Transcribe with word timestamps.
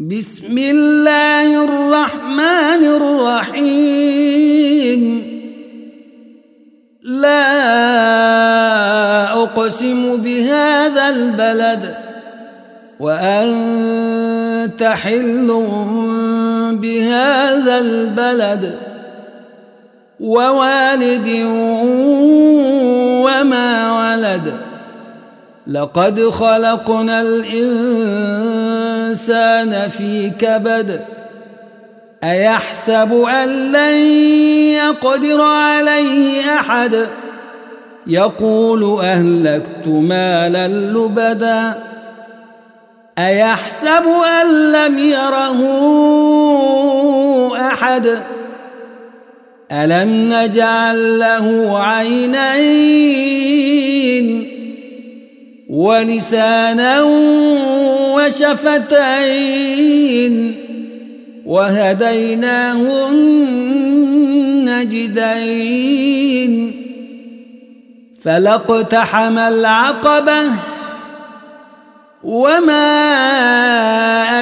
بسم 0.00 0.56
الله 0.58 1.64
الرحمن 1.64 2.82
الرحيم. 3.52 5.02
لا 7.04 7.52
أقسم 9.44 10.16
بهذا 10.16 11.08
البلد 11.08 11.94
وأنت 13.00 14.82
حل 14.82 15.66
بهذا 16.72 17.78
البلد 17.78 18.74
ووالد 20.20 21.28
وما 23.20 23.92
ولد. 24.00 24.52
لقد 25.66 26.20
خلقنا 26.28 27.20
الإنسان 29.10 29.88
في 29.90 30.30
كبد 30.30 31.00
أيحسب 32.24 33.12
أن 33.12 33.72
لن 33.72 33.96
يقدر 34.74 35.40
عليه 35.42 36.54
أحد؟ 36.54 37.06
يقول 38.06 39.00
أهلكت 39.00 39.86
مالا 39.86 40.68
لبدا. 40.68 41.74
أيحسب 43.18 44.04
أن 44.42 44.72
لم 44.72 44.98
يره 44.98 45.60
أحد؟ 47.56 48.18
ألم 49.72 50.32
نجعل 50.32 51.18
له 51.18 51.78
عينين 51.78 53.20
ولسانا 55.70 57.00
وشفتين 58.30 60.34
وهديناه 61.46 63.08
النجدين 64.60 66.72
فلاقتحم 68.24 69.38
العقبة 69.38 70.42
وما 72.22 72.90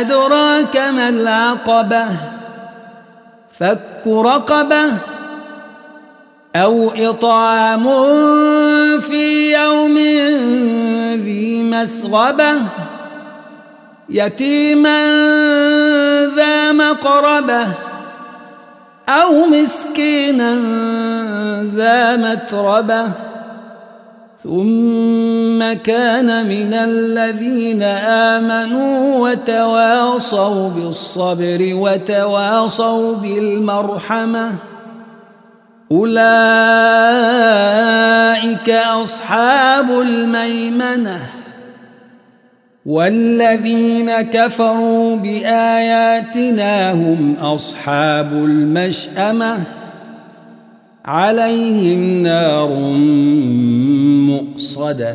أدراك 0.00 0.76
ما 0.76 1.08
العقبة 1.08 2.06
فك 3.58 4.06
رقبة 4.06 4.92
أو 6.56 6.90
إطعام 6.96 7.84
في 9.00 9.52
يوم 9.52 9.98
ذي 11.24 11.62
مسغبة 11.62 12.54
يتيما 14.10 15.00
ذا 16.36 16.72
مقربة 16.72 17.66
أو 19.08 19.46
مسكينا 19.46 20.54
ذا 21.74 22.16
متربة 22.16 23.08
ثم 24.44 25.72
كان 25.72 26.46
من 26.48 26.74
الذين 26.74 27.82
آمنوا 28.32 29.28
وتواصوا 29.28 30.68
بالصبر 30.68 31.58
وتواصوا 31.60 33.14
بالمرحمة 33.14 34.52
أولئك 35.92 36.20
أصحاب 38.70 39.90
الميمنة 39.90 41.37
والذين 42.88 44.20
كفروا 44.20 45.16
بآياتنا 45.16 46.92
هم 46.92 47.34
أصحاب 47.40 48.32
المشأمة. 48.32 49.58
عليهم 51.04 52.22
نار 52.22 52.68
مؤصدة. 54.28 55.14